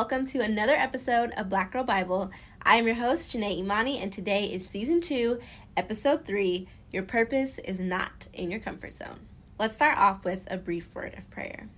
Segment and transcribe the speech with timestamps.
[0.00, 2.30] Welcome to another episode of Black Girl Bible.
[2.62, 5.40] I am your host, Janae Imani, and today is season two,
[5.76, 9.20] episode three Your Purpose is Not in Your Comfort Zone.
[9.58, 11.68] Let's start off with a brief word of prayer.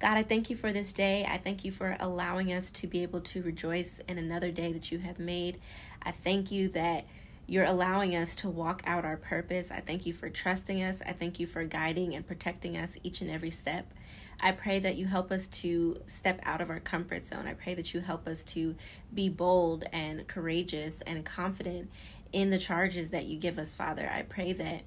[0.00, 1.28] God, I thank you for this day.
[1.30, 4.90] I thank you for allowing us to be able to rejoice in another day that
[4.90, 5.60] you have made.
[6.02, 7.06] I thank you that
[7.48, 9.72] you're allowing us to walk out our purpose.
[9.72, 11.00] I thank you for trusting us.
[11.06, 13.90] I thank you for guiding and protecting us each and every step.
[14.38, 17.46] I pray that you help us to step out of our comfort zone.
[17.46, 18.76] I pray that you help us to
[19.12, 21.90] be bold and courageous and confident
[22.32, 24.10] in the charges that you give us, Father.
[24.12, 24.82] I pray that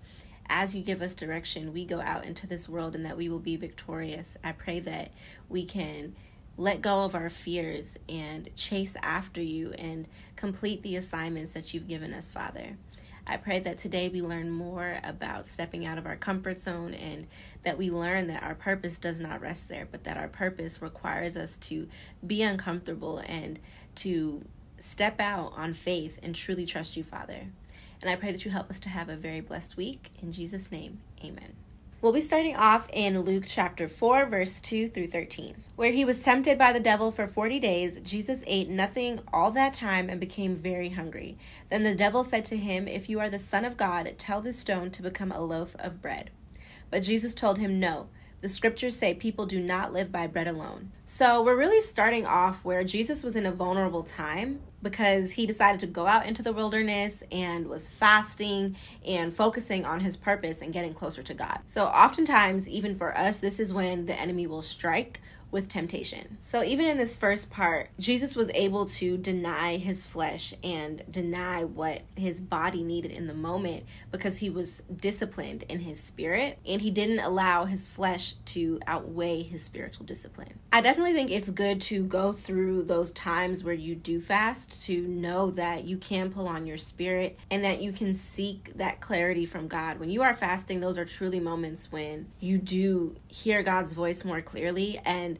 [0.47, 3.39] as you give us direction, we go out into this world and that we will
[3.39, 4.37] be victorious.
[4.43, 5.11] I pray that
[5.49, 6.15] we can
[6.57, 11.87] let go of our fears and chase after you and complete the assignments that you've
[11.87, 12.77] given us, Father.
[13.25, 17.27] I pray that today we learn more about stepping out of our comfort zone and
[17.63, 21.37] that we learn that our purpose does not rest there, but that our purpose requires
[21.37, 21.87] us to
[22.25, 23.59] be uncomfortable and
[23.95, 24.43] to
[24.79, 27.47] step out on faith and truly trust you, Father.
[28.01, 30.09] And I pray that you help us to have a very blessed week.
[30.21, 31.53] In Jesus' name, amen.
[32.01, 35.53] We'll be starting off in Luke chapter 4, verse 2 through 13.
[35.75, 39.75] Where he was tempted by the devil for 40 days, Jesus ate nothing all that
[39.75, 41.37] time and became very hungry.
[41.69, 44.57] Then the devil said to him, If you are the Son of God, tell this
[44.57, 46.31] stone to become a loaf of bread.
[46.89, 48.09] But Jesus told him, No
[48.41, 50.91] the scriptures say people do not live by bread alone.
[51.05, 55.79] So we're really starting off where Jesus was in a vulnerable time because he decided
[55.81, 58.75] to go out into the wilderness and was fasting
[59.05, 61.59] and focusing on his purpose and getting closer to God.
[61.67, 65.21] So oftentimes, even for us, this is when the enemy will strike
[65.51, 66.37] with temptation.
[66.43, 71.63] So, even in this first part, Jesus was able to deny his flesh and deny
[71.63, 76.81] what his body needed in the moment because he was disciplined in his spirit and
[76.81, 80.59] he didn't allow his flesh to outweigh his spiritual discipline.
[80.71, 85.01] I definitely think it's good to go through those times where you do fast to
[85.01, 89.45] know that you can pull on your spirit and that you can seek that clarity
[89.45, 89.99] from God.
[89.99, 94.41] When you are fasting, those are truly moments when you do hear God's voice more
[94.41, 95.39] clearly and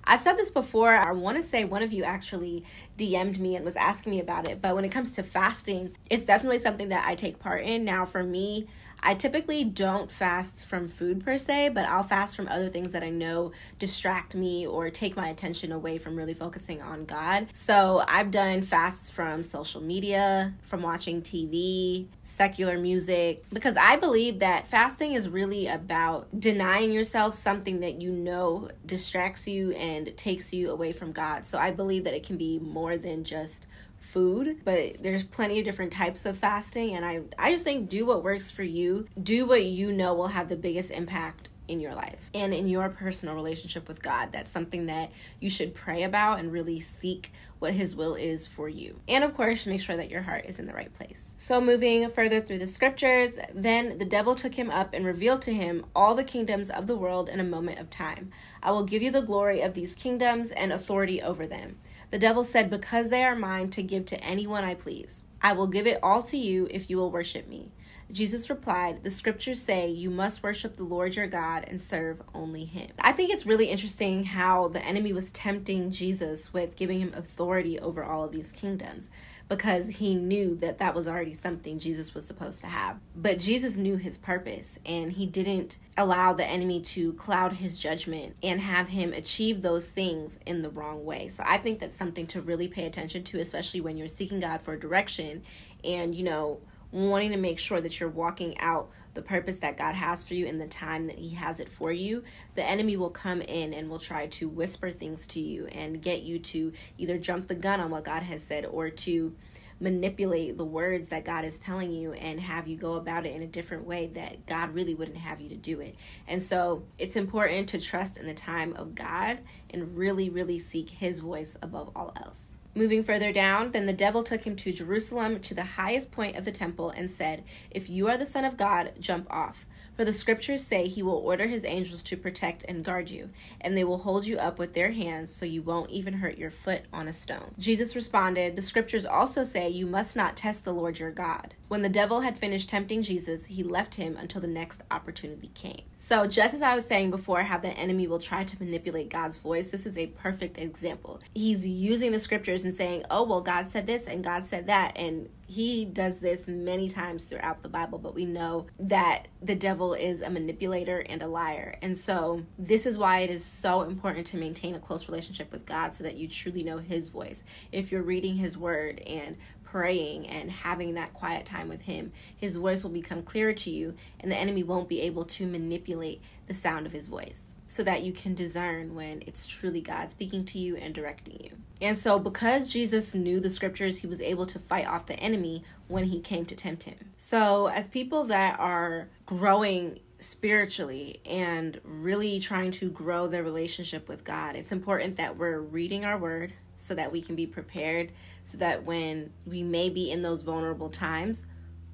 [0.03, 0.95] I've said this before.
[0.95, 2.63] I want to say one of you actually
[2.97, 4.61] DM'd me and was asking me about it.
[4.61, 7.85] But when it comes to fasting, it's definitely something that I take part in.
[7.85, 8.67] Now, for me,
[9.03, 13.03] I typically don't fast from food per se, but I'll fast from other things that
[13.03, 17.47] I know distract me or take my attention away from really focusing on God.
[17.51, 24.39] So I've done fasts from social media, from watching TV, secular music, because I believe
[24.39, 30.53] that fasting is really about denying yourself something that you know distracts you and takes
[30.53, 31.45] you away from God.
[31.45, 33.65] So I believe that it can be more than just
[33.97, 38.05] food, but there's plenty of different types of fasting and I I just think do
[38.05, 39.07] what works for you.
[39.21, 42.89] Do what you know will have the biggest impact in your life and in your
[42.89, 44.31] personal relationship with God.
[44.31, 48.67] That's something that you should pray about and really seek what His will is for
[48.67, 48.99] you.
[49.07, 51.25] And of course, make sure that your heart is in the right place.
[51.37, 55.53] So, moving further through the scriptures, then the devil took him up and revealed to
[55.53, 58.31] him all the kingdoms of the world in a moment of time.
[58.61, 61.77] I will give you the glory of these kingdoms and authority over them.
[62.09, 65.23] The devil said, Because they are mine to give to anyone I please.
[65.41, 67.71] I will give it all to you if you will worship me.
[68.11, 72.65] Jesus replied, The scriptures say you must worship the Lord your God and serve only
[72.65, 72.89] him.
[72.99, 77.79] I think it's really interesting how the enemy was tempting Jesus with giving him authority
[77.79, 79.09] over all of these kingdoms
[79.51, 82.97] because he knew that that was already something Jesus was supposed to have.
[83.15, 88.37] But Jesus knew his purpose and he didn't allow the enemy to cloud his judgment
[88.41, 91.27] and have him achieve those things in the wrong way.
[91.27, 94.61] So I think that's something to really pay attention to, especially when you're seeking God
[94.61, 95.43] for direction
[95.83, 99.95] and, you know, wanting to make sure that you're walking out the purpose that God
[99.95, 102.23] has for you in the time that He has it for you,
[102.55, 106.23] the enemy will come in and will try to whisper things to you and get
[106.23, 109.35] you to either jump the gun on what God has said or to
[109.81, 113.41] manipulate the words that God is telling you and have you go about it in
[113.41, 115.95] a different way that God really wouldn't have you to do it.
[116.27, 119.39] And so it's important to trust in the time of God
[119.71, 122.57] and really, really seek His voice above all else.
[122.73, 126.45] Moving further down, then the devil took him to Jerusalem to the highest point of
[126.45, 129.65] the temple and said, If you are the Son of God, jump off.
[129.93, 133.29] For the scriptures say he will order his angels to protect and guard you,
[133.59, 136.49] and they will hold you up with their hands so you won't even hurt your
[136.49, 137.53] foot on a stone.
[137.59, 141.55] Jesus responded, The scriptures also say you must not test the Lord your God.
[141.67, 145.81] When the devil had finished tempting Jesus, he left him until the next opportunity came.
[145.97, 149.37] So, just as I was saying before, how the enemy will try to manipulate God's
[149.37, 151.19] voice, this is a perfect example.
[151.35, 154.67] He's using the scriptures scriptures and saying, oh, well, God said this and God said
[154.67, 154.93] that.
[154.95, 159.93] And he does this many times throughout the Bible, but we know that the devil
[159.93, 161.77] is a manipulator and a liar.
[161.81, 165.65] And so, this is why it is so important to maintain a close relationship with
[165.65, 167.43] God so that you truly know his voice.
[167.71, 172.57] If you're reading his word and praying and having that quiet time with him, his
[172.57, 176.53] voice will become clearer to you, and the enemy won't be able to manipulate the
[176.53, 180.59] sound of his voice so that you can discern when it's truly God speaking to
[180.59, 181.51] you and directing you.
[181.79, 185.63] And so, because Jesus knew the scriptures, he was able to fight off the enemy
[185.87, 186.97] when he came to tempt him.
[187.15, 194.25] So, as people that are growing spiritually and really trying to grow their relationship with
[194.25, 198.11] God, it's important that we're reading our word so that we can be prepared,
[198.43, 201.45] so that when we may be in those vulnerable times,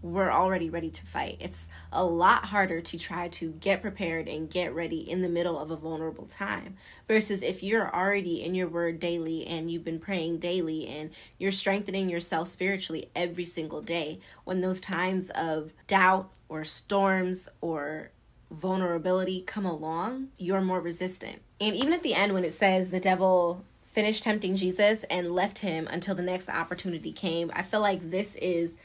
[0.01, 1.37] we're already ready to fight.
[1.39, 5.57] It's a lot harder to try to get prepared and get ready in the middle
[5.57, 6.75] of a vulnerable time
[7.07, 11.51] versus if you're already in your word daily and you've been praying daily and you're
[11.51, 14.19] strengthening yourself spiritually every single day.
[14.43, 18.11] When those times of doubt or storms or
[18.51, 21.41] vulnerability come along, you're more resistant.
[21.59, 25.59] And even at the end, when it says the devil finished tempting Jesus and left
[25.59, 28.75] him until the next opportunity came, I feel like this is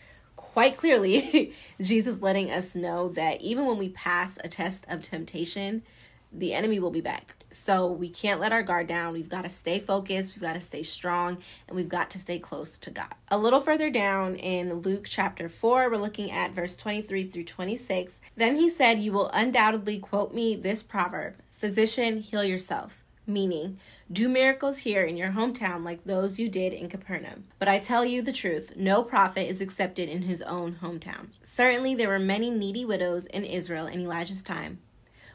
[0.53, 5.83] quite clearly Jesus letting us know that even when we pass a test of temptation,
[6.31, 7.37] the enemy will be back.
[7.51, 9.13] So we can't let our guard down.
[9.13, 11.39] We've got to stay focused, we've got to stay strong,
[11.69, 13.15] and we've got to stay close to God.
[13.29, 18.21] A little further down in Luke chapter 4, we're looking at verse 23 through 26.
[18.37, 23.79] Then he said, You will undoubtedly quote me this proverb Physician, heal yourself meaning,
[24.11, 27.45] do miracles here in your hometown like those you did in Capernaum.
[27.59, 31.29] But I tell you the truth, no prophet is accepted in his own hometown.
[31.43, 34.81] Certainly, there were many needy widows in Israel in Elijah's time,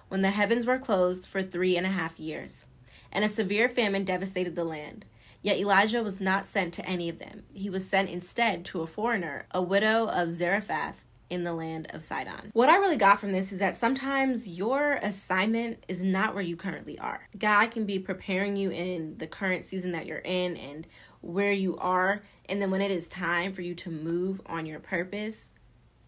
[0.09, 2.65] when the heavens were closed for three and a half years,
[3.11, 5.05] and a severe famine devastated the land.
[5.41, 7.43] Yet Elijah was not sent to any of them.
[7.53, 12.01] He was sent instead to a foreigner, a widow of Zarephath in the land of
[12.01, 12.51] Sidon.
[12.53, 16.55] What I really got from this is that sometimes your assignment is not where you
[16.55, 17.27] currently are.
[17.37, 20.87] God can be preparing you in the current season that you're in and
[21.21, 22.21] where you are.
[22.47, 25.53] And then when it is time for you to move on your purpose,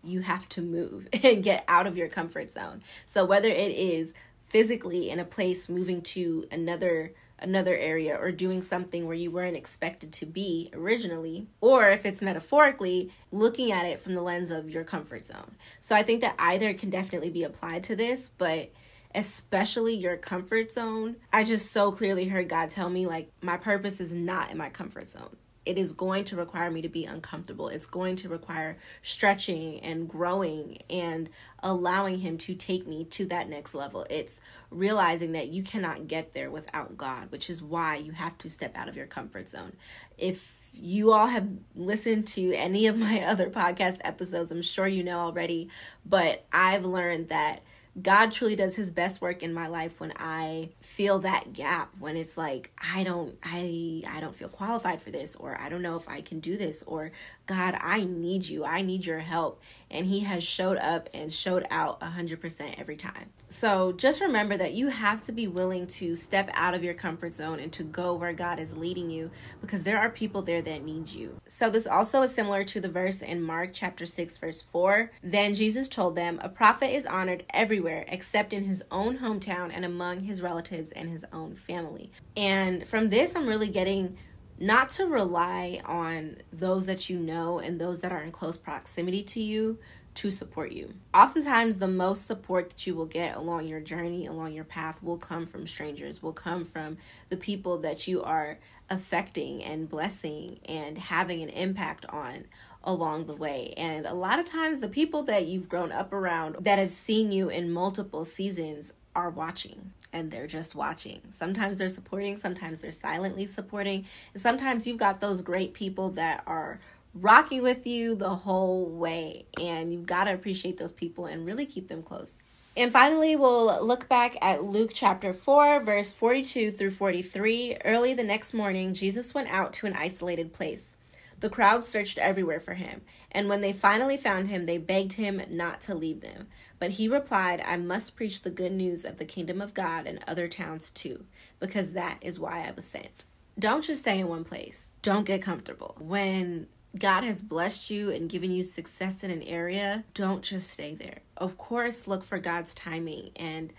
[0.03, 2.81] you have to move and get out of your comfort zone.
[3.05, 4.13] So whether it is
[4.45, 9.57] physically in a place moving to another another area or doing something where you weren't
[9.57, 14.69] expected to be originally, or if it's metaphorically, looking at it from the lens of
[14.69, 15.55] your comfort zone.
[15.81, 18.71] So I think that either can definitely be applied to this, but
[19.15, 23.99] especially your comfort zone, I just so clearly heard God tell me, like, my purpose
[23.99, 25.35] is not in my comfort zone
[25.65, 27.67] it is going to require me to be uncomfortable.
[27.67, 31.29] It's going to require stretching and growing and
[31.61, 34.05] allowing Him to take me to that next level.
[34.09, 34.41] It's
[34.71, 38.75] realizing that you cannot get there without God, which is why you have to step
[38.75, 39.73] out of your comfort zone.
[40.17, 45.03] If you all have listened to any of my other podcast episodes, I'm sure you
[45.03, 45.69] know already,
[46.05, 47.61] but I've learned that
[48.01, 52.17] God truly does his best work in my life when I feel that gap when
[52.17, 55.95] it's like I don't I I don't feel qualified for this or I don't know
[55.95, 57.11] if I can do this or
[57.45, 59.61] God I need you I need your help
[59.91, 63.31] and he has showed up and showed out 100% every time.
[63.47, 67.33] So just remember that you have to be willing to step out of your comfort
[67.33, 69.31] zone and to go where God is leading you
[69.61, 71.37] because there are people there that need you.
[71.47, 75.11] So this also is similar to the verse in Mark chapter 6 verse 4.
[75.23, 79.85] Then Jesus told them, "A prophet is honored everywhere except in his own hometown and
[79.85, 84.17] among his relatives and his own family." And from this I'm really getting
[84.59, 89.23] not to rely on those that you know and those that are in close proximity
[89.23, 89.77] to you
[90.19, 90.93] to support you.
[91.13, 95.17] Oftentimes, the most support that you will get along your journey, along your path, will
[95.17, 96.97] come from strangers, will come from
[97.29, 98.57] the people that you are
[98.89, 102.43] affecting and blessing and having an impact on
[102.83, 103.73] along the way.
[103.77, 107.31] And a lot of times, the people that you've grown up around that have seen
[107.31, 111.21] you in multiple seasons are watching and they're just watching.
[111.29, 116.43] Sometimes they're supporting, sometimes they're silently supporting, and sometimes you've got those great people that
[116.45, 116.81] are
[117.13, 121.65] rocking with you the whole way, and you've got to appreciate those people and really
[121.65, 122.35] keep them close.
[122.77, 127.77] And finally, we'll look back at Luke chapter 4, verse 42 through 43.
[127.83, 130.95] Early the next morning, Jesus went out to an isolated place.
[131.39, 133.01] The crowd searched everywhere for him,
[133.31, 136.47] and when they finally found him, they begged him not to leave them.
[136.79, 140.19] But he replied, I must preach the good news of the kingdom of God in
[140.27, 141.25] other towns too,
[141.59, 143.25] because that is why I was sent.
[143.57, 144.93] Don't just stay in one place.
[145.01, 145.95] Don't get comfortable.
[145.99, 150.95] When God has blessed you and given you success in an area, don't just stay
[150.95, 151.19] there.
[151.37, 153.71] Of course, look for God's timing and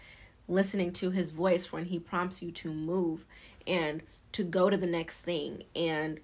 [0.46, 3.26] listening to his voice when he prompts you to move
[3.66, 4.02] and
[4.32, 6.20] to go to the next thing and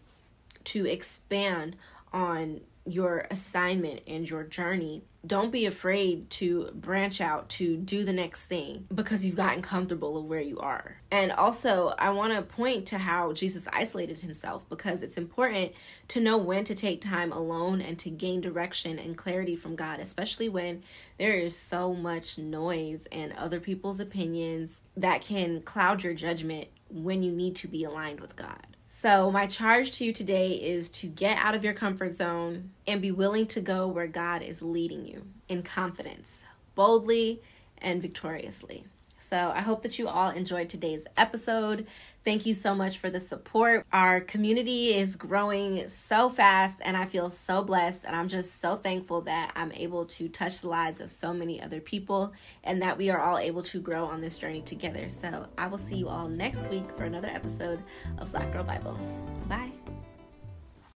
[0.65, 1.77] to expand
[2.13, 8.13] on your assignment and your journey, don't be afraid to branch out to do the
[8.13, 10.99] next thing because you've gotten comfortable of where you are.
[11.11, 15.73] And also, I want to point to how Jesus isolated himself because it's important
[16.09, 19.99] to know when to take time alone and to gain direction and clarity from God,
[19.99, 20.83] especially when
[21.19, 27.23] there is so much noise and other people's opinions that can cloud your judgment when
[27.23, 28.76] you need to be aligned with God.
[28.89, 33.03] So, my charge to you today is to get out of your comfort zone and
[33.03, 36.45] be willing to go where God is leading you in confidence,
[36.77, 37.43] boldly,
[37.79, 38.85] and victoriously.
[39.29, 41.87] So I hope that you all enjoyed today's episode.
[42.25, 43.85] Thank you so much for the support.
[43.93, 48.05] Our community is growing so fast, and I feel so blessed.
[48.05, 51.61] And I'm just so thankful that I'm able to touch the lives of so many
[51.61, 52.33] other people
[52.65, 55.09] and that we are all able to grow on this journey together.
[55.09, 57.83] So I will see you all next week for another episode
[58.19, 58.99] of Black Girl Bible.